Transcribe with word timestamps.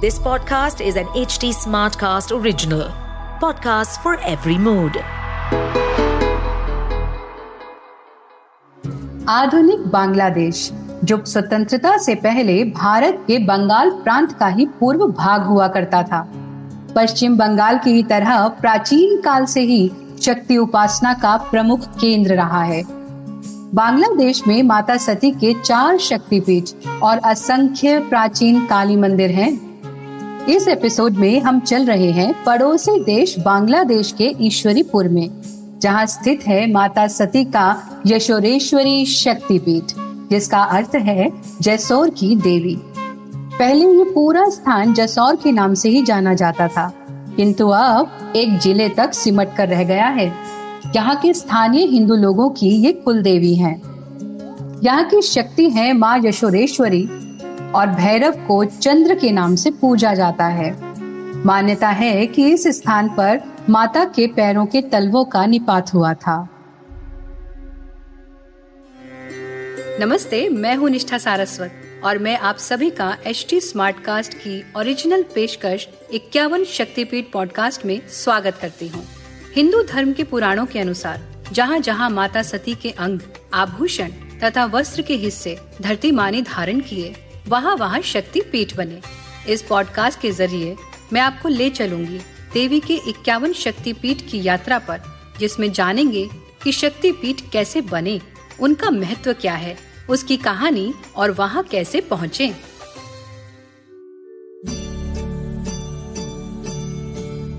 This 0.00 0.18
podcast 0.18 0.82
is 0.86 0.96
an 0.96 1.06
HT 1.06 1.54
Smartcast 1.54 2.30
original. 2.30 2.82
Podcast 3.40 4.02
for 4.02 4.18
every 4.20 4.58
mood. 4.58 4.96
आधुनिक 9.28 9.86
बांग्लादेश, 9.86 10.70
जो 11.04 11.24
स्वतंत्रता 11.24 11.96
से 11.98 12.14
पहले 12.14 12.64
भारत 12.64 13.24
के 13.26 13.38
बंगाल 13.38 13.90
प्रांत 13.90 14.32
का 14.32 14.46
ही 14.46 14.66
पूर्व 14.66 15.06
भाग 15.06 15.42
हुआ 15.42 15.68
करता 15.68 16.02
था 16.02 16.20
पश्चिम 16.96 17.36
बंगाल 17.36 17.78
की 17.78 18.02
तरह 18.02 18.48
प्राचीन 18.48 19.20
काल 19.20 19.46
से 19.46 19.60
ही 19.60 19.90
शक्ति 20.22 20.56
उपासना 20.56 21.14
का 21.14 21.36
प्रमुख 21.36 21.80
केंद्र 22.00 22.34
रहा 22.34 22.62
है 22.62 22.82
बांग्लादेश 23.74 24.46
में 24.46 24.62
माता 24.62 24.96
सती 24.96 25.30
के 25.30 25.54
चार 25.62 25.98
शक्तिपीठ 25.98 26.86
और 27.02 27.18
असंख्य 27.18 27.98
प्राचीन 28.00 28.66
काली 28.66 28.96
मंदिर 28.96 29.30
हैं। 29.30 29.65
इस 30.48 30.66
एपिसोड 30.68 31.14
में 31.14 31.40
हम 31.40 31.58
चल 31.60 31.84
रहे 31.84 32.10
हैं 32.10 32.32
पड़ोसी 32.44 32.98
देश 33.04 33.34
बांग्लादेश 33.38 34.12
के 34.12 34.24
ईश्वरीपुर 34.46 35.08
में, 35.08 35.30
जहाँ 35.80 36.04
स्थित 36.06 36.46
है 36.46 36.66
माता 36.72 37.06
सती 37.08 37.44
का 37.46 38.02
यशोरेश्वरी 38.06 39.04
शक्तिपीठ, 39.06 39.92
जिसका 40.30 40.62
अर्थ 40.76 40.94
है 40.96 41.30
जैसौर 41.62 42.10
की 42.10 42.34
देवी। 42.36 42.76
पहले 43.58 43.86
ये 43.88 44.04
पूरा 44.04 44.48
स्थान 44.50 44.94
जसौर 44.94 45.36
के 45.36 45.52
नाम 45.52 45.74
से 45.74 45.88
ही 45.88 46.02
जाना 46.02 46.34
जाता 46.34 46.68
था, 46.68 46.88
किंतु 47.36 47.68
अब 47.70 48.32
एक 48.36 48.58
ज़िले 48.60 48.88
तक 48.88 49.14
सिमट 49.14 49.54
कर 49.56 49.68
रह 49.68 49.84
गया 49.84 50.08
है। 50.10 50.32
यहाँ 50.96 51.16
के 51.16 51.32
स्थानीय 51.34 51.86
हिंदू 51.86 52.16
लोगों 52.16 52.48
की 52.50 52.68
ये 52.76 52.92
कुल 52.94 53.22
देवी 53.22 53.54
है। 53.54 53.74
यहाँ 54.84 55.04
की 55.04 55.22
शक्ति 55.24 55.70
है 55.70 55.92
माँ 55.94 56.18
यशोरेश्वरी 56.24 57.06
और 57.74 57.86
भैरव 57.86 58.32
को 58.46 58.64
चंद्र 58.64 59.14
के 59.14 59.30
नाम 59.30 59.54
से 59.56 59.70
पूजा 59.70 60.14
जाता 60.14 60.46
है। 60.46 60.70
मान्यता 61.46 61.88
है 61.88 62.26
कि 62.26 62.48
इस 62.50 62.66
स्थान 62.68 63.08
पर 63.08 63.40
माता 63.70 64.04
के 64.04 64.26
पैरों 64.26 64.66
के 64.66 64.82
तलवों 64.82 65.24
का 65.24 65.46
निपात 65.46 65.94
हुआ 65.94 66.12
था। 66.14 66.36
नमस्ते, 70.00 70.48
मैं 70.48 70.74
हूँ 70.76 70.90
निष्ठा 70.90 71.18
सारस्वत 71.18 72.00
और 72.04 72.18
मैं 72.18 72.36
आप 72.38 72.56
सभी 72.56 72.90
का 72.90 73.16
एच 73.26 73.46
टी 73.50 73.60
स्मार्ट 73.60 74.00
कास्ट 74.00 74.34
की 74.34 74.62
ओरिजिनल 74.76 75.22
पेशकश 75.34 75.88
इक्यावन 76.12 76.64
शक्तिपीठ 76.64 77.32
पॉडकास्ट 77.32 77.86
में 77.86 78.00
स्वागत 78.08 78.58
करती 78.60 78.88
हूँ। 78.88 79.04
हिंदू 79.54 79.82
धर्म 79.82 80.12
के 80.12 80.24
पुराणों 80.24 80.66
के 80.66 80.78
अनुसार 80.78 81.20
जहाँ 81.52 81.78
जहाँ 81.78 82.10
माता 82.10 82.42
सती 82.42 82.74
के 82.74 82.90
अंग, 82.90 83.20
आभूषण 83.54 84.10
तथा 84.44 84.64
वस्त्र 84.64 85.02
के 85.02 85.14
हिस्से 85.14 85.58
धरती 85.82 86.10
माँ 86.12 86.30
ने 86.30 86.42
धारण 86.42 86.80
किए 86.80 87.14
वहाँ 87.48 87.74
वहाँ 87.76 88.00
शक्ति 88.02 88.40
पीठ 88.52 88.76
बने। 88.76 89.00
इस 89.48 89.62
पॉडकास्ट 89.62 90.20
के 90.20 90.30
ज़रिए 90.30 90.76
मैं 91.12 91.20
आपको 91.20 91.48
ले 91.48 91.70
चलूँगी 91.70 92.18
देवी 92.54 92.80
के 92.80 92.94
इक्यावन 93.08 93.52
शक्ति 93.52 93.92
पीठ 93.92 94.22
की 94.30 94.42
यात्रा 94.42 94.78
पर, 94.78 95.02
जिसमें 95.38 95.72
जानेंगे 95.72 96.28
कि 96.62 96.72
शक्ति 96.72 97.12
पीठ 97.12 97.40
कैसे 97.52 97.80
बने, 97.80 98.20
उनका 98.60 98.90
महत्व 98.90 99.32
क्या 99.32 99.54
है, 99.54 99.76
उसकी 100.10 100.36
कहानी 100.36 100.92
और 101.16 101.30
वहाँ 101.30 101.62
कैसे 101.62 102.00
पहुँचे। 102.00 102.54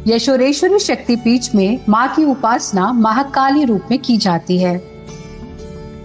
यशोरेश्वरी 0.08 0.80
शक्तिपीठ 0.80 1.56
में 1.56 1.80
माँ 1.90 2.08
की 2.16 2.24
उपासना 2.24 2.92
महाकाली 2.94 3.64
रूप 3.66 3.88
में 3.92 4.00
की 4.00 4.18
जाती 4.18 4.58
है। 4.58 4.97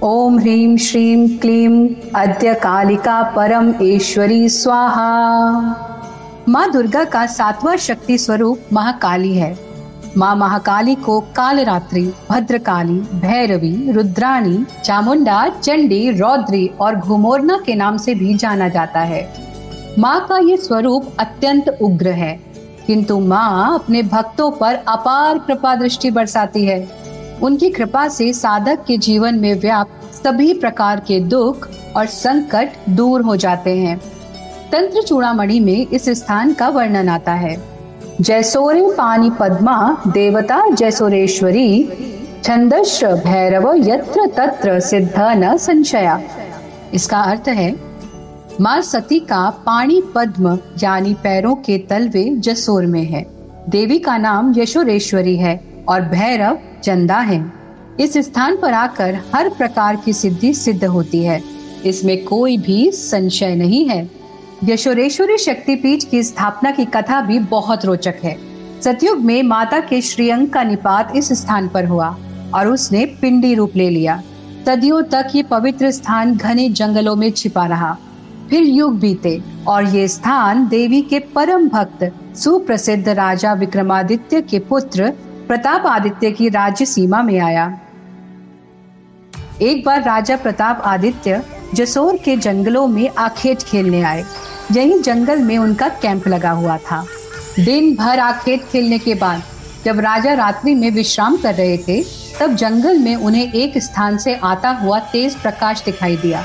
ओम 0.05 0.39
ह्रीम 0.39 0.77
श्रीम 0.77 1.27
क्लीम 1.39 1.75
अद्य 2.17 2.53
कालिका 2.55 3.23
परम 3.33 3.73
ईश्वरी, 3.83 4.49
स्वाहा। 4.49 5.11
माँ 6.49 6.71
दुर्गा 6.73 7.05
का 7.05 7.25
सातवां 7.27 7.77
शक्ति 7.77 8.17
स्वरूप 8.19 8.73
महाकाली 8.73 9.35
है। 9.35 9.55
माँ 10.17 10.35
महाकाली 10.37 10.95
को 10.95 11.19
कालरात्रि, 11.37 12.03
भद्रकाली, 12.31 12.99
भैरवी, 13.21 13.93
रुद्राणी, 13.93 14.65
चामुंडा, 14.85 15.47
चंडी, 15.51 16.11
रौद्री 16.11 16.67
और 16.81 16.97
घुमोरना 16.97 17.61
के 17.67 17.75
नाम 17.75 17.97
से 17.97 18.15
भी 18.15 18.35
जाना 18.35 18.69
जाता 18.69 19.01
है। 19.03 19.23
माँ 19.99 20.19
का 20.29 20.39
ये 20.41 20.57
स्वरूप 20.57 21.13
अत्यंत 21.19 21.69
उग्र 21.83 22.13
है, 22.13 22.39
किंतु 22.87 23.21
माँ 23.21 23.75
अपने 23.75 24.03
भक्तों 24.09 24.51
पर 24.51 24.83
अपार 24.89 25.39
कृपा 25.39 25.75
दृष्टि 25.77 26.11
बरसाती 26.11 26.65
है। 26.65 26.81
उनकी 27.43 27.71
कृपा 27.71 28.09
से 28.09 28.33
साधक 28.33 28.85
के 28.87 28.97
जीवन 28.99 29.35
में 29.35 29.55
व्याप्त 29.61 30.15
सभी 30.15 30.55
प्रकार 30.55 31.01
के 31.01 31.21
दुख 31.21 31.69
और 31.97 32.07
संकट 32.07 32.73
दूर 32.91 33.23
हो 33.23 33.37
जाते 33.37 33.77
हैं। 33.77 33.99
तंत्र 34.73 35.03
चूड़ामणि 35.03 35.61
में 35.61 35.87
इस 35.87 36.09
स्थान 36.09 36.53
का 36.53 36.69
वर्णन 36.69 37.09
आता 37.09 37.33
है। 37.33 37.57
जैसोरे 38.21 38.83
पानी 38.83 39.31
पद्मा, 39.31 40.03
देवता 40.09 40.71
जैसोरेश्वरी 40.71 41.89
छंदश 42.45 43.05
भैरव 43.05 43.75
यत्र 43.77 44.27
तत्र 44.27 44.81
सिद्ध 44.81 45.15
न 45.19 45.57
संशया। 45.57 46.21
इसका 46.95 47.19
अर्थ 47.19 47.49
है, 47.49 47.75
माँ 48.61 48.81
सती 48.81 49.19
का 49.19 49.51
पाणी 49.51 50.03
पद्म 50.15 50.59
यानी 50.83 51.15
पैरों 51.15 51.55
के 51.55 51.79
तलवे 51.79 52.25
जसोर 52.37 52.87
में 52.87 53.05
है। 53.05 53.27
देवी 53.69 53.99
का 53.99 54.17
नाम 54.19 54.55
यशोरेश्वरी 54.57 55.37
है। 55.37 55.72
और 55.89 56.03
भैरव 56.03 56.59
चंदा 56.85 57.19
है। 57.19 57.53
इस 58.01 58.17
स्थान 58.17 58.57
पर 58.57 58.73
आकर 58.73 59.19
हर 59.35 59.49
प्रकार 59.49 59.97
की 59.97 60.13
सिद्धि 60.13 60.55
सिद्ध 60.55 60.85
होती 60.85 61.25
है। 61.25 61.43
इसमें 61.85 62.25
कोई 62.25 62.57
भी 62.57 62.91
संशय 62.91 63.55
नहीं 63.55 63.89
है। 63.89 64.11
यशोरेश्वरी 64.65 65.39
शक्तिपीठ 65.39 66.05
की 66.05 66.23
स्थापना 66.23 66.71
की 66.71 66.85
कथा 66.85 67.21
भी 67.21 67.39
बहुत 67.39 67.85
रोचक 67.85 68.15
है। 68.25 68.37
सतयुग 68.81 69.19
में 69.19 69.43
माता 69.43 69.81
के 69.81 70.01
श्रीअंग 70.01 70.49
का 70.49 70.63
निपात 70.63 71.13
इस 71.17 71.33
स्थान 71.33 71.69
पर 71.69 71.85
हुआ 71.85 72.17
और 72.55 72.69
उसने 72.69 73.07
पिंडी 73.07 73.55
रूप 73.55 73.73
ले 73.77 73.91
लिया। 73.91 74.23
सदियों 74.67 75.03
तक 75.03 75.29
ये 75.35 75.43
पवित्र 75.43 75.91
स्थान 75.91 76.37
घने 76.37 76.69
जंगलों 76.69 77.17
में 77.17 77.31
छिपा 77.31 77.67
रहा। 77.67 77.97
फिर 78.51 78.63
युग 78.63 78.99
बीते 78.99 79.43
और 79.67 79.85
ये 79.85 80.09
स्थान 80.09 80.69
देवी 80.69 81.03
के 81.03 81.19
परम 81.19 81.69
भक्त, 81.69 82.13
सुप्रसिद्ध 82.37 83.09
राजा 83.09 83.53
विक्रमादित्य 83.53 84.41
के 84.41 84.59
पुत्र 84.59 85.13
प्रताप 85.49 85.87
आदित्य 85.87 86.31
की 86.31 86.49
राज्य 86.49 86.85
सीमा 86.87 87.23
में 87.23 87.41
आया। 87.41 87.81
एक 89.63 89.85
बार 89.87 90.03
राजा 90.03 90.37
प्रताप 90.37 90.83
आदित्य 90.85 91.43
जसोर 91.75 92.17
के 92.17 92.37
जंगलों 92.37 92.87
में 92.87 93.11
आखेट 93.19 93.63
खेलने 93.63 94.03
आए। 94.03 94.25
यही 94.73 94.99
जंगल 94.99 95.39
में 95.39 95.59
उनका 95.59 95.89
कैंप 95.89 96.29
लगा 96.29 96.51
हुआ 96.51 96.77
था। 96.77 97.07
दिन 97.61 97.97
भर 97.97 98.19
आखेट 98.19 98.65
खेलने 98.65 98.99
के 98.99 99.15
बाद 99.15 99.43
जब 99.85 100.01
राजा 100.01 100.35
रात्रि 100.35 100.75
में 100.75 100.91
विश्राम 100.91 101.37
कर 101.37 101.55
रहे 101.55 101.79
थे, 101.79 102.05
तब 102.41 102.55
जंगल 102.55 102.99
में 102.99 103.17
उन्हें 103.17 103.53
एक 103.53 103.79
स्थान 103.79 104.19
से 104.19 104.35
आता 104.35 104.71
हुआ 104.71 104.99
तेज 104.99 105.35
प्रकाश 105.35 105.85
दिखाई 105.85 106.17
दिया। 106.17 106.45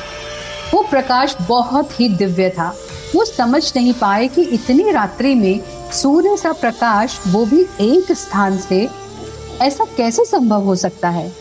वो 0.74 0.88
प्रकाश 0.91 1.38
बहुत 1.41 2.00
ही 2.00 2.09
दिव्य 2.09 2.50
था। 2.50 2.75
वो 3.16 3.25
समझ 3.25 3.74
नहीं 3.75 3.94
पाए 3.94 4.28
कि 4.28 4.41
इतनी 4.41 4.91
रात्रि 4.91 5.35
में 5.35 5.59
सूर्य 5.94 6.38
सा 6.38 6.52
प्रकाश 6.52 7.20
वो 7.28 7.46
भी 7.46 7.66
एक 7.81 8.12
स्थान 8.12 8.58
से, 8.58 8.90
ऐसा 9.62 9.86
कैसे 9.98 10.25
संभव 10.25 10.62
हो 10.62 10.75
सकता 10.75 11.09
है? 11.09 11.34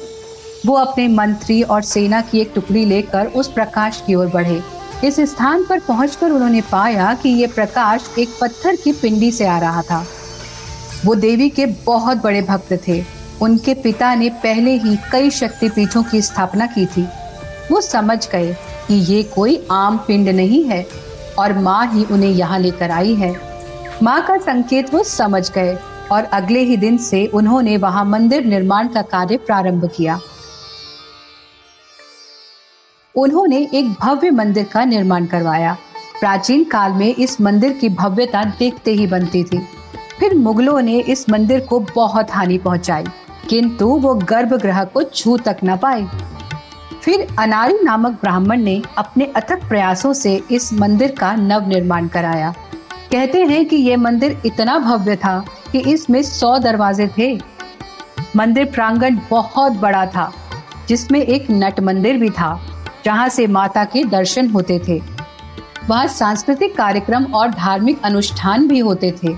वो 0.66 0.74
अपने 0.74 1.08
मंत्री 1.08 1.62
और 1.62 1.82
सेना 1.82 2.20
की 2.20 2.40
एक 2.40 2.52
टुकड़ी 2.54 2.84
लेकर 2.84 3.26
उस 3.26 3.52
प्रकाश 3.52 4.02
की 4.06 4.14
ओर 4.14 4.26
बढ़े। 4.26 4.62
इस 5.04 5.20
स्थान 5.20 5.64
पर 5.64 5.78
पहुंचकर 5.78 6.30
उन्होंने 6.30 6.60
पाया 6.60 7.14
कि 7.14 7.28
ये 7.28 7.46
प्रकाश 7.46 8.10
एक 8.18 8.28
पत्थर 8.40 8.76
की 8.76 8.92
पिंडी 8.92 9.32
से 9.32 9.46
आ 9.46 9.58
रहा 9.58 9.82
था। 9.82 10.06
वो 11.04 11.14
देवी 11.14 11.50
के 11.50 11.66
बहुत 11.66 12.16
बड़े 12.16 12.42
भक्त 12.42 12.80
थे। 12.88 13.04
उनके 13.42 13.74
पिता 13.74 14.14
ने 14.14 14.28
पहले 14.28 14.70
ही 14.70 14.96
कई 15.12 15.30
शक्तिपीठों 15.30 16.02
की 16.02 16.22
स्थापना 16.22 16.66
की 16.66 16.86
थी। 16.86 17.08
वो 17.72 17.80
समझ 17.80 18.28
गए 18.28 18.52
कि 18.88 18.94
ये 18.94 19.22
कोई 19.22 19.66
आम 19.70 19.98
पिंड 19.98 20.28
नहीं 20.28 20.64
है 20.64 20.86
और 21.38 21.52
माँ 21.52 21.92
ही 21.92 22.04
उन्हें 22.04 22.30
यहाँ 22.30 22.58
लेकर 22.58 22.90
आई 22.90 23.14
है। 23.14 23.45
माँ 24.02 24.20
का 24.22 24.36
संकेत 24.36 24.92
वो 24.94 25.02
समझ 25.02 25.50
गए 25.50 25.74
और 26.12 26.24
अगले 26.24 26.60
ही 26.60 26.76
दिन 26.76 26.96
से 26.98 27.24
उन्होंने 27.26 27.76
वहाँ 27.76 28.04
मंदिर 28.04 28.44
निर्माण 28.44 28.88
का 28.88 29.02
कार्य 29.02 29.36
प्रारंभ 29.36 29.88
किया। 29.96 30.18
उन्होंने 33.14 33.58
एक 33.74 33.92
भव्य 33.92 34.30
मंदिर 34.30 34.64
का 34.64 34.84
निर्माण 34.84 35.26
करवाया। 35.26 35.72
प्राचीन 36.20 36.64
काल 36.64 36.92
में 36.92 37.14
इस 37.14 37.40
मंदिर 37.40 37.72
की 37.72 37.88
भव्यता 37.88 38.44
देखते 38.58 38.92
ही 38.92 39.06
बनती 39.06 39.42
थी। 39.44 39.62
फिर 40.20 40.34
मुगलों 40.34 40.80
ने 40.80 40.98
इस 41.00 41.28
मंदिर 41.30 41.60
को 41.60 41.80
बहुत 41.94 42.30
हानि 42.30 42.58
पहुंचाई, 42.58 43.04
किंतु 43.48 43.86
वो 43.86 44.14
गर्भगृह 44.14 44.84
को 44.84 45.02
छू 45.02 45.36
तक 45.38 45.56
न 45.64 45.76
पाए। 45.76 46.06
फिर 47.02 47.26
अनारी 47.38 47.78
नामक 47.82 48.12
ब्राह्मण 48.12 48.60
ने 48.60 48.80
अपने 48.98 49.32
अथक 49.36 49.68
प्रयासों 49.68 50.12
से 50.12 50.40
इस 50.50 50.72
मंदिर 50.72 51.14
का 51.20 51.34
नव 51.34 51.68
निर्माण 51.68 52.08
कराया। 52.08 52.54
कहते 53.16 53.42
हैं 53.44 53.64
कि 53.66 53.76
यह 53.76 53.96
मंदिर 53.96 54.42
इतना 54.46 54.78
भव्य 54.78 55.14
था 55.16 55.38
कि 55.72 55.78
इसमें 55.92 56.22
सौ 56.22 56.58
दरवाजे 56.58 57.06
थे। 57.08 57.28
मंदिर 58.36 58.64
प्रांगण 58.64 59.16
बहुत 59.30 59.72
बड़ा 59.72 60.04
था, 60.06 60.30
जिसमें 60.88 61.20
एक 61.20 61.46
नट 61.50 61.80
मंदिर 61.80 62.18
भी 62.18 62.28
था, 62.30 62.60
जहाँ 63.04 63.28
से 63.28 63.46
माता 63.46 63.84
के 63.84 64.04
दर्शन 64.04 64.50
होते 64.50 64.78
थे। 64.78 65.00
वहाँ 65.88 66.06
सांस्कृतिक 66.08 66.76
कार्यक्रम 66.76 67.24
और 67.24 67.50
धार्मिक 67.50 68.04
अनुष्ठान 68.04 68.68
भी 68.68 68.78
होते 68.78 69.14
थे। 69.22 69.34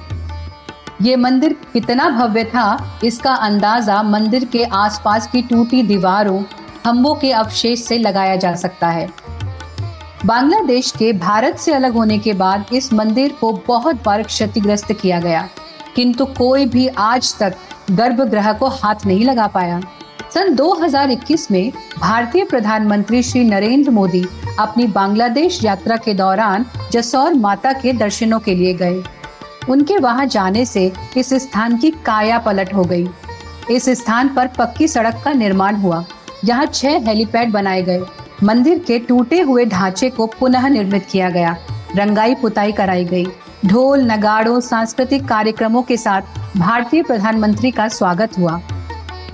ये 1.03 1.17
मंदिर 1.17 1.57
कितना 1.73 2.09
भव्य 2.11 2.45
था, 2.45 3.01
इसका 3.05 3.35
अंदाज़ा 3.35 4.03
मंदिर 4.03 4.45
के 4.45 4.65
आसपास 4.65 5.27
की 5.27 5.43
टूटी 5.43 5.83
दीवारों 5.83 6.43
खम्बों 6.85 7.15
के 7.15 7.33
अवशेष 7.33 7.85
से 7.85 7.99
लगाया 7.99 8.37
जा 8.37 8.55
सकता 8.57 8.89
है। 8.89 9.09
बांग्लादेश 10.27 10.91
के 10.91 11.13
भारत 11.13 11.57
से 11.57 11.73
अलग 11.73 11.93
होने 11.93 12.19
के 12.19 12.33
बाद 12.33 12.65
इस 12.73 12.93
मंदिर 12.93 13.33
को 13.41 13.53
बहुत 13.69 14.05
बार 14.05 14.23
क्षतिग्रस्त 14.23 14.93
किया 14.93 15.21
गया। 15.21 15.49
किंतु 15.97 16.25
कोई 16.25 16.67
भी 16.67 16.89
आज 16.89 17.39
तक 17.39 17.55
गर्भगृह 17.91 18.53
को 18.53 18.67
हाथ 18.67 18.95
नहीं 19.07 19.25
लगा 19.25 19.47
पाया। 19.47 19.81
सन 20.35 20.55
2021 20.55 21.51
में 21.51 21.73
भारतीय 21.99 22.45
प्रधानमंत्री 22.45 23.23
श्री 23.23 23.45
नरेंद्र 23.45 23.91
मोदी 23.91 24.27
अपनी 24.59 24.87
बांग्लादेश 24.87 25.65
यात्रा 25.65 25.97
के 25.97 26.15
दौरान 26.15 26.67
जसौर 26.93 27.35
माता 27.35 27.73
के 27.73 27.93
दर्शनों 27.93 28.41
के 28.41 28.55
लिए 28.55 28.75
गए। 28.75 29.03
उनके 29.71 29.99
वहाँ 29.99 30.27
जाने 30.27 30.65
से 30.65 30.93
इस 31.17 31.35
स्थान 31.35 31.77
की 31.77 31.91
काया 31.91 32.39
पलट 32.39 32.75
हो 32.75 32.85
गई। 32.85 33.09
इस 33.71 33.89
स्थान 33.89 34.29
पर 34.29 34.47
पक्की 34.47 34.89
सड़क 34.89 35.23
का 35.25 35.33
निर्माण 35.33 35.77
हुआ। 35.77 36.05
यहाँ 36.45 36.67
छह 36.67 36.89
हेलीपैड 36.89 37.53
बनाए 37.53 37.83
गए। 37.83 38.01
मंदिर 38.43 38.79
के 38.79 38.99
टूटे 38.99 39.41
हुए 39.41 39.65
ढांचे 39.65 40.09
को 40.11 40.27
पुनः 40.41 40.69
निर्मित 40.69 41.07
किया 41.11 41.29
गया। 41.31 41.57
रंगाई 41.97 42.35
पुताई 42.35 42.73
कराई 42.73 43.05
गई। 43.05 43.25
ढोल 43.67 44.03
नगाड़ों 44.03 44.61
सांस्कृतिक 44.61 45.25
कार्यक्रमों 45.25 45.83
के 45.83 45.97
साथ 45.97 46.57
भारतीय 46.57 47.03
प्रधानमंत्री 47.03 47.71
का 47.71 47.87
स्वागत 47.89 48.39
हुआ। 48.39 48.61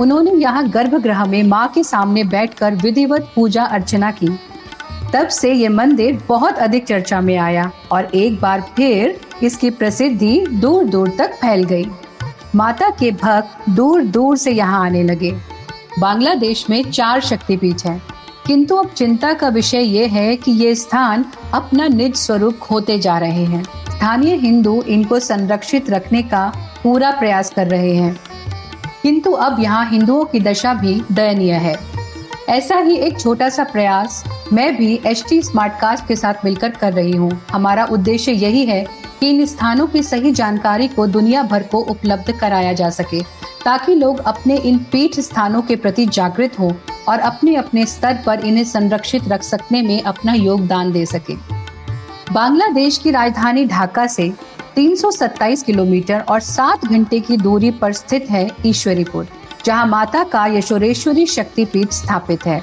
उन्होंने 0.01 0.31
यहाँ 0.33 0.69
गर्भगृह 0.69 1.25
में 1.25 1.43
माँ 1.43 1.67
के 1.69 1.83
सामने 1.85 2.25
बैठकर 2.25 2.75
विधिवत 2.75 3.31
पूजा 3.35 3.65
अर्चना 3.65 4.11
की। 4.13 4.29
तब 5.13 5.29
से 5.29 5.53
ये 5.53 5.69
मंदिर 5.69 6.23
बहुत 6.29 6.59
अधिक 6.59 6.87
चर्चा 6.87 7.21
में 7.21 7.37
आया 7.39 7.71
और 7.93 8.11
एक 8.15 8.41
बार 8.41 8.61
फिर 8.77 9.21
इसकी 9.43 9.71
प्रसिद्धि 9.73 10.39
दूर 10.53 10.85
दूर 10.85 11.13
तक 11.19 11.35
फैल 11.35 11.65
गई। 11.65 11.87
माता 12.55 12.89
के 12.91 13.11
भक्त 13.13 13.71
दूर 13.71 14.03
दूर 14.05 14.37
से 14.37 14.51
यहाँ 14.51 14.85
आने 14.85 15.03
लगे। 15.03 15.33
बांग्लादेश 15.99 16.67
में 16.71 16.83
चार 16.85 17.21
शक्तिपीठ 17.21 17.87
हैं, 17.87 18.01
किंतु 18.47 18.77
अब 18.77 18.89
चिंता 18.89 19.33
का 19.33 19.49
विषय 19.49 19.79
ये 19.79 20.07
है 20.07 20.37
कि 20.37 20.53
ये 20.53 20.75
स्थान 20.75 21.25
अपना 21.55 21.87
निज 21.89 22.17
स्वरूप 22.17 22.59
खोते 22.59 22.99
जा 22.99 23.19
रहे 23.19 23.45
हैं। 23.45 23.63
स्थानीय 23.63 24.35
हिंदू 24.35 24.83
इनको 24.83 25.19
संरक्षित 25.19 25.91
रखने 25.91 26.23
का 26.23 26.47
पूरा 26.83 27.11
प्रयास 27.11 27.51
कर 27.51 27.67
रहे 27.67 27.95
हैं। 27.95 28.15
किंतु 29.03 29.33
अब 29.33 29.61
यहाँ 29.61 29.91
हिंदुओं 29.91 30.25
की 30.25 30.41
दशा 30.41 30.75
भी 30.75 31.03
दयनीय 31.13 31.53
है। 31.53 31.77
ऐसा 32.49 32.79
ही 32.79 32.97
एक 32.97 33.21
छोटा 33.21 33.49
सा 33.49 33.65
प्रयास 33.65 34.25
मैं 34.53 34.77
भी 34.77 35.01
एच 35.07 35.25
टी 35.29 35.43
स्मार्ट 35.43 35.81
कास्ट 35.81 36.07
के 36.09 36.17
साथ 36.17 36.45
मिलकर 36.45 36.71
कर 36.71 36.93
रही 36.93 37.17
हूँ। 37.17 37.31
हमारा 37.53 37.85
उद्देश्य 37.85 38.33
यही 38.33 38.65
है 38.65 38.87
कि 39.21 39.31
इन 39.31 39.47
स्थानों 39.47 39.87
की 39.87 40.03
सही 40.03 40.33
जानकारी 40.33 40.89
को 40.89 41.07
दुनिया 41.07 41.43
भर 41.43 41.63
को 41.63 41.79
उपलब्ध 41.79 42.33
कराया 42.33 42.73
जा 42.73 42.91
सके, 42.91 43.23
ताकि 43.65 43.95
लोग 43.95 44.21
अपने 44.21 44.57
इन 44.57 44.79
पीठ 44.93 45.21
स्थानों 45.21 45.63
के 45.63 45.77
प्रति 45.77 46.07
जागृत 46.07 46.59
हो 46.61 46.73
और 47.09 47.19
अपने 47.19 47.57
अपने 47.57 47.87
स्तर 47.87 48.19
पर 48.27 48.41
इन्हें 48.41 48.65
संरक्षित 48.65 49.29
रख 49.29 49.43
सकने 49.43 49.83
में 49.83 50.03
अपना 50.03 50.35
योगदान 50.35 50.93
दे 50.93 51.07
सके। 51.07 51.37
बांग्लादेश 52.33 52.99
की 52.99 53.11
राजधानी 53.11 53.65
ढाका 53.65 54.07
से 54.07 54.33
327 54.77 55.63
किलोमीटर 55.63 56.21
और 56.21 56.41
सात 56.41 56.85
घंटे 56.85 57.21
की 57.21 57.37
दूरी 57.37 57.71
पर 57.71 57.93
स्थित 57.93 58.31
है 58.31 58.51
ईश्वरीपुर, 58.67 59.27
जहाँ 59.65 59.87
माता 59.87 60.25
का 60.25 60.47
यशोरेश्वरी 60.47 61.27
शक्तिपीठ 61.27 61.91
स्थापित 61.91 62.47
है। 62.47 62.63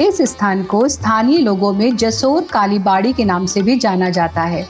इस 0.00 0.22
स्थान 0.22 0.62
को 0.64 0.88
स्थानीय 0.88 1.38
लोगों 1.38 1.72
में 1.72 1.96
जसोर 1.96 2.42
कालीबाड़ी 2.42 3.12
के 3.12 3.24
नाम 3.24 3.46
से 3.46 3.62
भी 3.62 3.78
जाना 3.78 4.10
जाता 4.10 4.42
है। 4.42 4.68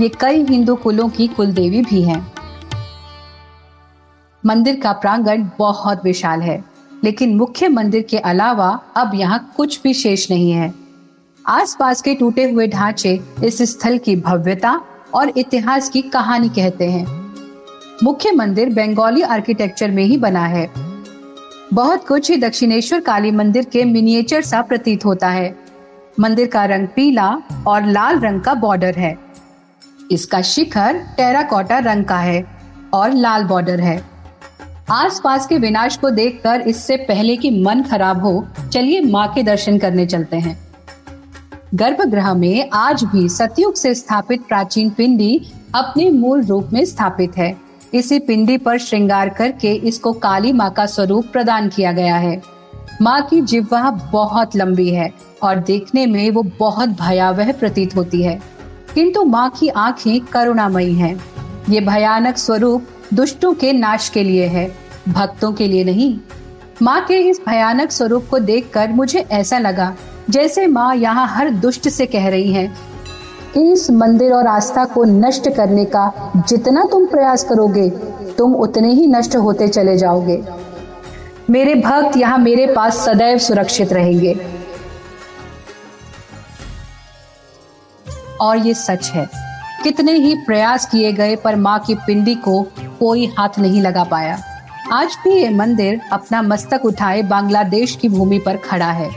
ये 0.00 0.08
कई 0.08 0.44
हिंदू 0.44 0.74
कुलों 0.74 1.08
की 1.08 1.26
कुलदेवी 1.26 1.82
भी 1.82 2.02
हैं। 2.02 2.32
मंदिर 4.46 4.80
का 4.80 4.92
प्रांगण 4.92 5.48
बहुत 5.58 6.04
विशाल 6.04 6.40
है। 6.40 6.75
लेकिन 7.06 7.36
मुख्य 7.36 7.68
मंदिर 7.68 8.02
के 8.02 8.18
अलावा 8.18 8.80
अब 8.96 9.10
यहाँ 9.14 9.54
कुछ 9.56 9.82
भी 9.82 9.94
शेष 9.94 10.30
नहीं 10.30 10.50
है। 10.52 10.72
आसपास 11.46 12.02
के 12.02 12.14
टूटे 12.14 12.50
हुए 12.50 12.66
ढांचे 12.68 13.20
इस 13.44 13.62
स्थल 13.62 13.98
की 13.98 14.16
भव्यता 14.16 14.80
और 15.14 15.32
इतिहास 15.36 15.90
की 15.90 16.02
कहानी 16.02 16.48
कहते 16.48 16.90
हैं। 16.90 17.06
मुख्य 18.02 18.32
मंदिर 18.32 18.68
बंगाली 18.68 19.22
आर्किटेक्चर 19.22 19.90
में 19.90 20.02
ही 20.04 20.16
बना 20.16 20.46
है। 20.46 20.70
बहुत 21.74 22.06
कुछ 22.06 22.30
ही 22.30 22.36
दक्षिणेश्वर 22.36 23.00
काली 23.00 23.30
मंदिर 23.30 23.64
के 23.64 23.84
मिनिएचर 23.84 24.42
सा 24.42 24.62
प्रतीत 24.62 25.04
होता 25.04 25.28
है। 25.28 25.56
मंदिर 26.20 26.46
का 26.46 26.64
रंग 26.64 26.88
पीला 26.88 27.42
और 27.66 27.86
लाल 27.86 28.20
रंग 28.20 28.40
का 28.40 28.54
बॉर्डर 28.54 28.94
है। 28.94 29.18
इसका 30.10 30.42
शिखर 30.42 30.98
टेराकोटा 31.16 31.78
रंग 31.78 32.04
का 32.04 32.18
है 32.18 32.44
और 32.94 33.12
लाल 33.12 33.44
बॉर्डर 33.44 33.80
है। 33.80 34.15
आसपास 34.90 35.46
के 35.46 35.58
विनाश 35.58 35.96
को 35.96 36.10
देखकर 36.10 36.60
इससे 36.60 36.96
पहले 36.96 37.36
कि 37.36 37.50
मन 37.50 37.82
खराब 37.82 38.22
हो, 38.22 38.46
चलिए 38.72 39.00
माँ 39.00 39.32
के 39.32 39.42
दर्शन 39.42 39.78
करने 39.78 40.06
चलते 40.06 40.36
हैं। 40.36 40.68
गर्भगृह 41.74 42.34
में 42.34 42.70
आज 42.72 43.04
भी 43.04 43.28
सतयुग 43.28 43.74
से 43.74 43.94
स्थापित 43.94 44.42
प्राचीन 44.48 44.90
पिंडी 44.90 45.40
अपने 45.74 46.10
मूल 46.10 46.42
रूप 46.42 46.68
में 46.72 46.84
स्थापित 46.84 47.36
है। 47.36 47.56
इसी 47.94 48.18
पिंडी 48.18 48.58
पर 48.58 48.78
श्रृंगार 48.78 49.28
करके 49.28 49.74
इसको 49.74 50.12
काली 50.12 50.52
माँ 50.52 50.70
का 50.70 50.86
स्वरूप 50.86 51.26
प्रदान 51.32 51.68
किया 51.68 51.92
गया 51.92 52.16
है। 52.16 52.42
माँ 53.02 53.22
की 53.22 53.40
जिह्वा 53.40 53.90
बहुत 53.90 54.56
लंबी 54.56 54.90
है 54.90 55.12
और 55.42 55.56
देखने 55.56 56.06
में 56.06 56.30
वो 56.30 56.42
बहुत 56.42 56.88
भयावह 56.88 57.52
प्रतीत 57.52 57.96
होती 57.96 58.22
है। 58.22 58.42
किंतु 58.94 59.24
माँ 59.24 59.50
की 59.50 59.68
आँखें 59.68 60.20
करुणामयी 60.20 60.94
हैं। 60.94 61.20
ये 61.70 61.80
भयानक 61.80 62.36
स्वरूप 62.36 62.86
दुष्टों 63.14 63.52
के 63.54 63.72
नाश 63.72 64.08
के 64.08 64.22
लिए 64.22 64.46
है, 64.46 64.70
भक्तों 65.08 65.52
के 65.52 65.66
लिए 65.68 65.84
नहीं। 65.84 66.18
माँ 66.82 67.00
के 67.06 67.18
इस 67.20 67.40
भयानक 67.46 67.90
स्वरूप 67.90 68.26
को 68.30 68.38
देखकर 68.38 68.88
मुझे 68.88 69.18
ऐसा 69.20 69.58
लगा, 69.58 69.94
जैसे 70.30 70.66
माँ 70.66 70.94
यहाँ 70.96 71.26
हर 71.28 71.50
दुष्ट 71.50 71.88
से 71.88 72.06
कह 72.06 72.28
रही 72.28 72.52
है, 72.52 72.64
इस 73.56 73.90
मंदिर 73.90 74.32
और 74.32 74.46
आस्था 74.46 74.84
को 74.84 75.04
नष्ट 75.04 75.48
करने 75.48 75.84
का 75.86 76.32
जितना 76.48 76.84
तुम 76.84 77.06
प्रयास 77.06 77.44
करोगे, 77.44 77.88
तुम 78.38 78.54
उतने 78.54 78.92
ही 78.92 79.06
नष्ट 79.06 79.36
होते 79.36 79.68
चले 79.68 79.96
जाओगे। 79.96 80.42
मेरे 81.50 81.74
भक्त 81.74 82.16
यहाँ 82.16 82.38
मेरे 82.38 82.66
पास 82.66 83.04
सदैव 83.04 83.38
सुरक्षित 83.38 83.92
रहेंगे। 83.92 84.34
और 88.40 88.56
ये 88.58 88.74
सच 88.74 89.10
है। 89.10 89.28
कितने 89.86 90.12
ही 90.12 90.34
प्रयास 90.34 90.86
किए 90.86 91.12
गए, 91.12 91.36
पर 91.36 91.56
माँ 91.56 91.78
की 91.78 91.94
पिंडी 91.94 92.34
को 92.34 92.62
कोई 93.00 93.26
हाथ 93.26 93.58
नहीं 93.58 93.82
लगा 93.82 94.04
पाया। 94.04 94.38
आज 94.92 95.16
भी 95.24 95.30
ये 95.30 95.50
मंदिर 95.50 96.00
अपना 96.12 96.42
मस्तक 96.42 96.84
उठाए 96.84 97.22
बांग्लादेश 97.22 97.96
की 97.96 98.08
भूमि 98.08 98.38
पर 98.38 98.56
खड़ा 98.56 98.90
है। 98.90 99.10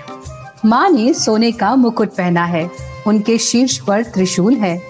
माँ 0.66 0.90
ने 0.90 1.14
सोने 1.14 1.52
का 1.52 1.76
मुकुट 1.76 2.10
पहना 2.10 2.46
है। 2.46 2.72
उनके 3.08 3.38
शीर्ष 3.38 3.78
पर 3.78 4.04
त्रिशूल 4.04 4.56
है। 4.56 4.82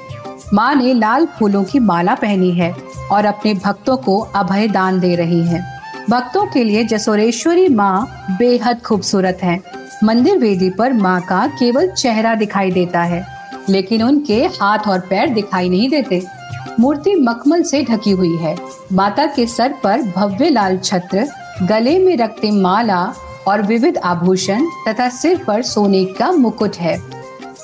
माँ 0.53 0.75
ने 0.75 0.93
लाल 0.93 1.25
फूलों 1.25 1.63
की 1.63 1.79
माला 1.79 2.15
पहनी 2.15 2.51
है 2.51 2.75
और 3.11 3.25
अपने 3.25 3.53
भक्तों 3.53 3.97
को 3.97 4.19
अभय 4.19 4.67
दान 4.67 4.99
दे 4.99 5.15
रही 5.15 5.41
है। 5.47 5.81
भक्तों 6.09 6.45
के 6.45 6.63
लिए 6.63 6.83
जसोरेश्वरी 6.83 7.67
माँ 7.67 8.25
बेहद 8.31 8.81
खूबसूरत 8.81 9.39
है। 9.43 9.61
मंदिर 10.03 10.37
वेदी 10.37 10.69
पर 10.69 10.93
माँ 10.93 11.21
का 11.21 11.47
केवल 11.47 11.91
चेहरा 11.91 12.35
दिखाई 12.35 12.71
देता 12.71 13.01
है। 13.01 13.38
लेकिन 13.69 14.03
उनके 14.03 14.43
हाथ 14.61 14.87
और 14.87 14.99
पैर 14.99 15.29
दिखाई 15.29 15.69
नहीं 15.69 15.89
देते। 15.89 16.21
मूर्ति 16.79 17.15
मखमल 17.15 17.63
से 17.63 17.83
ढकी 17.83 18.11
हुई 18.11 18.35
है। 18.37 18.55
माता 18.93 19.25
के 19.25 19.45
सर 19.47 19.73
पर 19.83 20.01
भव्य 20.01 20.49
लाल 20.49 20.77
छत्र, 20.77 21.27
गले 21.63 21.97
में 21.99 22.17
रखते 22.17 22.51
माला 22.51 23.13
और 23.47 23.61
विविध 23.61 23.97
आभूषण 23.97 24.65
तथा 24.87 25.09
सिर 25.09 25.43
पर 25.47 25.61
सोने 25.61 26.05
का 26.05 26.31
मुकुट 26.31 26.75
है। 26.75 26.97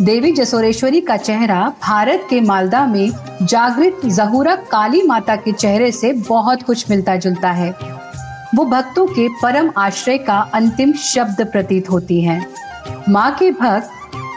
देवी 0.01 0.31
जसोरेश्वरी 0.31 1.01
का 1.01 1.17
चेहरा 1.17 1.73
भारत 1.83 2.27
के 2.29 2.41
मालदा 2.41 2.85
में 2.85 3.11
जागृत 3.41 4.01
जहूरा 4.05 4.55
काली 4.55 5.01
माता 5.01 5.35
के 5.35 5.51
चेहरे 5.51 5.91
से 5.91 6.13
बहुत 6.13 6.63
कुछ 6.63 6.89
मिलता 6.89 7.15
जुलता 7.15 7.51
है। 7.51 7.69
वो 8.55 8.65
भक्तों 8.65 9.05
के 9.07 9.27
परम 9.43 9.71
आश्रय 9.77 10.17
का 10.17 10.39
अंतिम 10.53 10.93
शब्द 10.93 11.45
प्रतीत 11.51 11.89
होती 11.89 12.21
हैं। 12.21 12.45
माँ 13.09 13.31
के 13.31 13.51
भक्त 13.51 13.89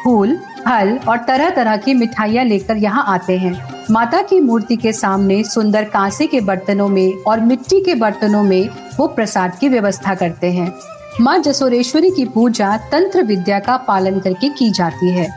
फूल 0.04 0.38
फल 0.58 0.98
और 1.08 1.18
तरह 1.18 1.50
तरह 1.50 1.76
की 1.76 1.94
मिठाइयाँ 1.94 2.44
लेकर 2.44 2.76
यहाँ 2.76 3.04
आते 3.08 3.36
हैं। 3.38 3.52
माता 3.90 4.20
की 4.22 4.40
मूर्ति 4.40 4.76
के 4.76 4.92
सामने 4.92 5.42
सुंदर 5.44 5.84
कांसे 5.84 6.26
के 6.26 6.40
बर्तनों 6.40 6.88
में 6.88 7.22
और 7.22 7.40
मिट्टी 7.40 7.80
के 7.80 7.94
बर्तनों 7.94 8.42
में 8.42 8.68
वो 8.98 9.06
प्रसाद 9.06 9.58
की 9.58 9.68
व्यवस्था 9.68 10.14
करते 10.14 10.50
हैं। 10.52 10.72
माँ 11.20 11.38
जसोरेश्वरी 11.38 12.10
की 12.10 12.24
पूजा 12.24 12.76
तंत्र 12.90 13.22
विद्या 13.22 13.58
का 13.58 13.76
पालन 13.88 14.18
करके 14.20 14.48
की 14.48 14.70
जाती 14.70 15.10
है। 15.10 15.28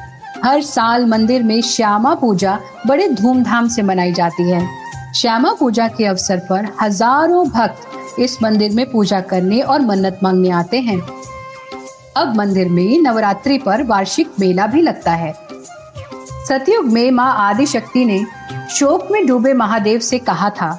हर 0.43 0.61
साल 0.61 1.05
मंदिर 1.05 1.43
में 1.43 1.61
श्यामा 1.61 2.13
पूजा 2.15 2.59
बड़े 2.87 3.07
धूमधाम 3.07 3.67
से 3.67 3.81
मनाई 3.81 4.13
जाती 4.13 4.49
है। 4.49 4.65
श्यामा 5.15 5.53
पूजा 5.53 5.87
के 5.87 6.05
अवसर 6.05 6.39
पर 6.49 6.67
हज़ारों 6.81 7.47
भक्त 7.49 8.19
इस 8.19 8.37
मंदिर 8.43 8.71
में 8.71 8.85
पूजा 8.91 9.19
करने 9.21 9.59
और 9.61 9.81
मन्नत 9.81 10.19
मांगने 10.23 10.49
आते 10.51 10.79
हैं। 10.79 10.99
अब 12.17 12.35
मंदिर 12.35 12.69
में 12.69 13.01
नवरात्रि 13.01 13.57
पर 13.57 13.83
वार्षिक 13.83 14.31
मेला 14.39 14.65
भी 14.67 14.81
लगता 14.81 15.11
है। 15.11 15.33
सतयुग 16.47 16.85
में 16.85 17.11
माँ 17.11 17.33
आदि 17.39 17.65
शक्ति 17.65 18.05
ने 18.05 18.23
शोक 18.69 19.07
में 19.11 19.25
डूबे 19.27 19.53
महादेव 19.53 19.99
से 19.99 20.19
कहा 20.19 20.49
था 20.49 20.71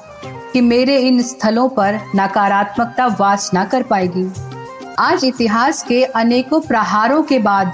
कि 0.53 0.61
मेरे 0.61 0.99
इन 0.99 1.23
स्थलों 1.23 1.69
पर 1.69 1.99
नकारात्मकता 2.17 3.07
वास 3.21 3.51
न 3.55 3.65
कर 3.65 3.83
पाएगी। 3.83 4.29
आज 4.99 5.25
इतिहास 5.25 5.83
के 5.83 6.03
अनेकों 6.05 6.61
प्रहारों 6.61 7.23
के 7.23 7.39
बाद 7.39 7.73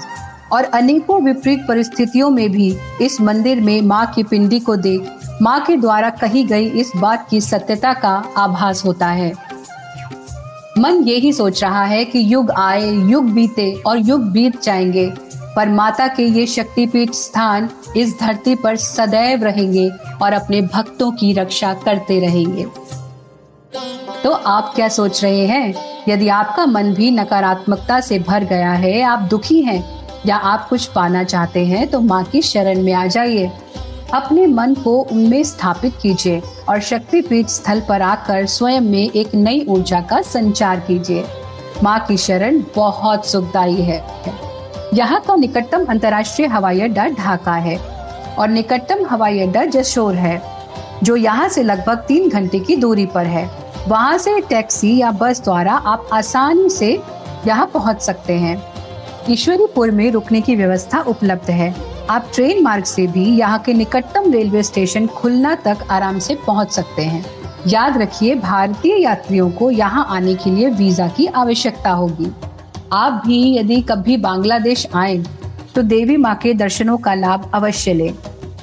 और 0.51 0.63
अनेकों 0.63 1.21
विपरीत 1.21 1.65
परिस्थितियों 1.67 2.29
में 2.29 2.49
भी 2.51 2.75
इस 3.01 3.21
मंदिर 3.21 3.61
में 3.61 3.81
माँ 3.81 4.05
की 4.05 4.23
पिंडी 4.23 4.59
को 4.59 4.75
देख 4.75 5.09
माँ 5.41 5.59
के 5.65 5.75
द्वारा 5.77 6.09
कही 6.09 6.43
गई 6.43 6.69
इस 6.69 6.91
बात 6.95 7.27
की 7.29 7.41
सत्यता 7.41 7.93
का 7.93 8.15
आभास 8.37 8.85
होता 8.85 9.07
है। 9.07 9.31
मन 10.79 11.03
यही 11.03 11.33
सोच 11.33 11.63
रहा 11.63 11.83
है 11.83 12.05
कि 12.05 12.33
युग 12.33 12.51
आए, 12.51 12.91
युग 12.91 13.29
बीते 13.29 13.81
और 13.85 13.97
युग 13.97 14.21
बीत 14.21 14.61
जाएँगे। 14.61 15.13
पर 15.55 15.69
माता 15.69 16.07
के 16.07 16.23
ये 16.23 16.45
शक्तिपीठ 16.45 17.11
स्थान 17.11 17.69
इस 17.97 18.19
धरती 18.19 18.55
पर 18.55 18.75
सदैव 18.75 19.43
रहेंगे 19.43 19.89
और 20.21 20.33
अपने 20.33 20.61
भक्तों 20.61 21.11
की 21.11 21.33
रक्षा 21.33 21.73
करते 21.73 22.19
रहेंगे। 22.19 22.65
तो 24.23 24.31
आप 24.31 24.71
क्या 24.75 24.87
सोच 24.87 25.23
रहे 25.23 25.45
हैं? 25.45 25.73
यदि 26.07 26.27
आपका 26.27 26.65
मन 26.65 26.93
भी 26.93 27.11
नकारात्मकता 27.11 27.99
से 27.99 28.19
भर 28.19 28.43
गया 28.43 28.71
है, 28.71 29.01
आप 29.01 29.19
दुखी 29.19 29.61
हैं 29.61 30.07
या 30.25 30.35
आप 30.35 30.69
कुछ 30.69 30.85
पाना 30.85 31.23
चाहते 31.23 31.65
हैं 31.65 31.87
तो 31.87 31.99
माँ 31.99 32.23
की 32.23 32.41
शरण 32.41 32.81
में 32.81 32.93
आ 32.93 33.05
जाइए। 33.05 33.51
अपने 34.13 34.47
मन 34.47 34.73
को 34.73 35.01
उनमें 35.11 35.43
स्थापित 35.43 35.93
कीजिए। 36.01 36.41
और 36.69 36.79
शक्तिपीठ 36.81 37.47
स्थल 37.47 37.81
पर 37.81 38.01
आकर 38.01 38.45
स्वयं 38.45 38.81
में 38.81 39.11
एक 39.11 39.35
नई 39.35 39.65
ऊर्जा 39.69 40.01
का 40.01 40.21
संचार 40.21 40.79
कीजिए। 40.79 41.23
माँ 41.83 41.99
की 41.99 42.17
शरण 42.17 42.61
बहुत 42.75 43.25
सुखदायी 43.25 43.81
है। 43.81 44.03
यहाँ 44.93 45.19
का 45.21 45.35
निकटतम 45.35 45.85
अंतर्राष्ट्रीय 45.85 46.47
हवाई 46.47 46.81
अड्डा 46.81 47.07
ढाका 47.09 47.55
है 47.57 47.77
और 48.35 48.47
निकटतम 48.47 49.05
हवाई 49.05 49.39
अड्डा 49.39 49.65
जशोर 49.65 50.15
है, 50.15 50.41
जो 51.03 51.15
यहाँ 51.15 51.47
से 51.49 51.63
लगभग 51.63 52.03
तीन 52.07 52.29
घंटे 52.29 52.59
की 52.59 52.75
दूरी 52.75 53.05
पर 53.05 53.25
है। 53.25 53.49
वहाँ 53.87 54.17
से 54.17 54.39
टैक्सी 54.39 54.97
या 54.97 55.11
बस 55.11 55.41
द्वारा 55.43 55.73
आप 55.73 56.09
आसानी 56.13 56.69
से 56.69 56.91
यहाँ 57.47 57.69
पहुँच 57.73 58.01
सकते 58.01 58.33
हैं। 58.33 58.61
ईश्वरीपुर 59.29 59.91
में 59.91 60.09
रुकने 60.11 60.41
की 60.41 60.55
व्यवस्था 60.55 61.01
उपलब्ध 61.01 61.49
है। 61.51 61.73
आप 62.09 62.29
ट्रेन 62.35 62.61
मार्ग 62.63 62.83
से 62.83 63.05
भी 63.07 63.23
यहाँ 63.29 63.57
के 63.59 63.73
निकटतम 63.73 64.31
रेलवे 64.33 64.61
स्टेशन 64.63 65.07
खुलना 65.07 65.53
तक 65.55 65.77
आराम 65.91 66.19
से 66.19 66.35
पहुँच 66.47 66.71
सकते 66.71 67.01
हैं। 67.01 67.23
याद 67.67 67.97
रखिए, 67.97 68.35
भारतीय 68.35 69.01
यात्रियों 69.03 69.49
को 69.51 69.69
यहाँ 69.71 70.05
आने 70.09 70.33
के 70.35 70.49
लिए 70.49 70.69
वीज़ा 70.69 71.07
की 71.07 71.25
आवश्यकता 71.27 71.89
होगी। 71.89 72.31
आप 72.93 73.21
भी 73.25 73.57
यदि 73.57 73.79
कभी 73.81 74.17
बांग्लादेश 74.17 74.87
आए 74.95 75.17
तो 75.75 75.81
देवी 75.81 76.17
माँ 76.17 76.33
के 76.35 76.53
दर्शनों 76.53 76.97
का 76.97 77.13
लाभ 77.13 77.49
अवश्य 77.53 77.93
लें। 77.93 78.13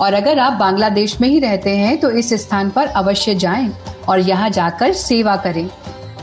और 0.01 0.15
अगर 0.15 0.39
आप 0.39 0.53
बांग्लादेश 0.53 1.21
में 1.21 1.29
ही 1.29 1.39
रहते 1.39 1.77
हैं 1.77 1.97
तो 2.01 2.11
इस 2.11 2.33
स्थान 2.43 2.71
पर 2.71 2.87
अवश्य 2.87 3.35
जाएँ 3.35 3.71
और 4.09 4.21
यहाँ 4.21 4.51
जाकर 4.51 4.93
सेवा 4.95 5.37
करें। 5.37 5.69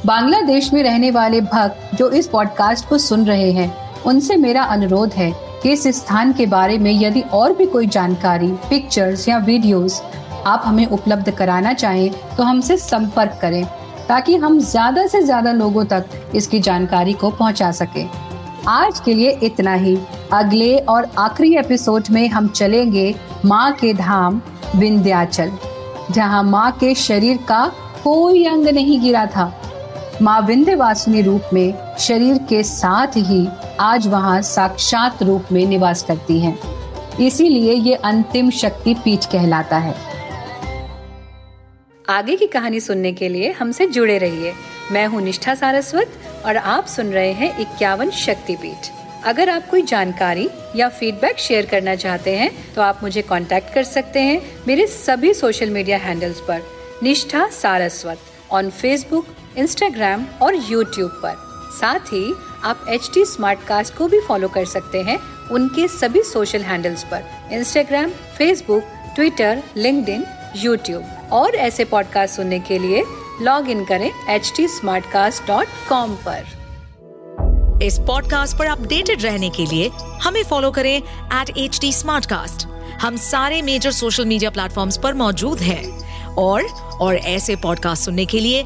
बांग्लादेश 0.05 0.71
में 0.73 0.83
रहने 0.83 1.11
वाले 1.11 1.41
भक्त 1.41 1.95
जो 1.95 2.09
इस 2.09 2.27
पॉडकास्ट 2.27 2.89
को 2.89 2.97
सुन 2.97 3.25
रहे 3.25 3.51
हैं, 3.51 3.73
उनसे 4.03 4.35
मेरा 4.35 4.63
अनुरोध 4.63 5.13
है 5.13 5.31
इस 5.65 5.87
स्थान 5.97 6.31
के 6.33 6.45
बारे 6.45 6.77
में 6.77 6.91
यदि 6.93 7.21
और 7.33 7.53
भी 7.53 7.65
कोई 7.65 7.87
जानकारी 7.87 8.47
पिक्चर्स 8.69 9.27
या 9.29 9.37
वीडियोस 9.39 10.01
आप 10.47 10.63
हमें 10.65 10.85
उपलब्ध 10.87 11.31
कराना 11.31 11.73
चाहें 11.73 12.35
तो 12.37 12.43
हमसे 12.43 12.77
संपर्क 12.77 13.37
करें, 13.41 13.65
ताकि 14.07 14.35
हम 14.35 14.59
ज़्यादा 14.61 15.05
से 15.07 15.21
ज़्यादा 15.21 15.51
लोगों 15.51 15.85
तक 15.85 16.05
इसकी 16.35 16.59
जानकारी 16.59 17.13
को 17.13 17.29
पहुँचा 17.31 17.71
सके। 17.71 18.05
आज 18.69 18.99
के 18.99 19.13
लिए 19.13 19.29
इतना 19.43 19.73
ही। 19.75 19.97
अगले 20.33 20.77
और 20.79 21.09
आखिरी 21.19 21.55
एपिसोड 21.57 22.03
में 22.11 22.27
हम 22.29 22.47
चलेंगे 22.49 23.13
माँ 23.45 23.71
के 23.71 23.93
धाम, 23.93 24.41
विंध्याचल, 24.75 25.51
जहाँ 26.11 26.43
माँ 26.43 26.71
के 26.71 26.93
शरीर 26.97 27.37
का 27.47 27.65
कोई 28.03 28.45
अंग 28.45 28.67
नहीं 28.67 28.99
गिरा 29.01 29.25
था। 29.25 29.51
माँ 30.21 30.39
विंध्यवासिनी 30.41 31.21
रूप 31.21 31.49
में 31.53 31.73
शरीर 31.99 32.37
के 32.49 32.61
साथ 32.63 33.15
ही 33.17 33.47
आज 33.79 34.07
वहाँ 34.07 34.41
साक्षात 34.41 35.21
रूप 35.23 35.51
में 35.51 35.65
निवास 35.65 36.03
करती 36.03 36.39
हैं। 36.39 36.57
इसीलिए 37.19 37.73
ये 37.73 37.93
अंतिम 37.95 38.49
शक्ति 38.51 38.93
पीठ 38.93 39.25
कहलाता 39.25 39.77
है। 39.77 39.95
आगे 42.09 42.35
की 42.35 42.47
कहानी 42.47 42.79
सुनने 42.79 43.11
के 43.13 43.29
लिए 43.29 43.51
हमसे 43.51 43.87
जुड़े 43.87 44.17
रहिए। 44.17 44.53
मैं 44.91 45.05
हूँ 45.07 45.21
निष्ठा 45.21 45.55
सारस्वत 45.55 46.19
और 46.45 46.57
आप 46.57 46.85
सुन 46.85 47.07
रहे 47.07 47.31
हैं 47.33 47.57
इक्यावन 47.59 48.09
शक्तिपीठ 48.09 48.89
अगर 49.25 49.49
आप 49.49 49.69
कोई 49.69 49.81
जानकारी 49.81 50.49
या 50.75 50.89
फीडबैक 50.89 51.39
शेयर 51.39 51.65
करना 51.65 51.95
चाहते 51.95 52.35
हैं 52.37 52.51
तो 52.73 52.81
आप 52.81 52.99
मुझे 53.03 53.21
कांटेक्ट 53.21 53.73
कर 53.73 53.83
सकते 53.83 54.19
हैं 54.19 54.41
मेरे 54.67 54.87
सभी 54.87 55.33
सोशल 55.33 55.69
मीडिया 55.69 55.97
हैंडल्स 55.97 56.39
पर, 56.39 56.61
Nishtha 57.03 57.47
Saraswat 57.51 58.19
on 58.51 58.69
Facebook 58.71 59.25
Instagram 59.57 60.25
और 60.41 60.55
यूट्यूब 60.69 61.11
पर। 61.23 61.42
साथ 61.79 61.99
ही 61.99 62.33
आप 62.63 62.85
एच 62.89 63.11
टी 63.13 63.23
को 63.97 64.07
भी 64.07 64.19
फॉलो 64.19 64.47
कर 64.47 64.65
सकते 64.65 65.01
हैं 65.01 65.47
उनके 65.51 65.87
सभी 65.87 66.21
सोशल 66.21 66.61
हैंडल्स 66.61 67.03
पर 67.03 67.23
Instagram 67.51 68.09
Facebook 68.09 68.83
Twitter 69.15 69.63
link 69.77 70.25
YouTube 70.55 71.03
और 71.31 71.55
ऐसे 71.55 71.85
पॉडकास्ट 71.85 72.35
सुनने 72.35 72.59
के 72.59 72.79
लिए 72.79 73.03
लॉग 73.41 73.69
इन 73.69 73.85
करें 73.85 74.11
एच 74.29 74.53
टी 74.57 74.67
पर। 76.27 76.63
इस 77.83 77.99
पॉडकास्ट 77.99 78.57
पर 78.57 78.65
अपडेटेड 78.65 79.23
रहने 79.23 79.49
के 79.49 79.65
लिए 79.65 79.89
हमें 80.23 80.43
फॉलो 80.43 80.71
करें 80.71 80.97
एट 81.41 81.57
एच 81.57 81.79
टी 81.81 81.91
हम 83.01 83.15
सारे 83.15 83.61
मेजर 83.61 83.91
सोशल 83.91 84.25
मीडिया 84.25 84.49
प्लेटफॉर्म 84.49 84.89
पर 85.03 85.13
मौजूद 85.13 85.59
हैं। 85.59 86.03
और 86.35 86.63
और 87.01 87.15
ऐसे 87.15 87.55
पॉडकास्ट 87.55 88.05
सुनने 88.05 88.25
के 88.25 88.39
लिए 88.39 88.65